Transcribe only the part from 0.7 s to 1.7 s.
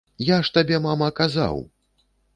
мама, казаў!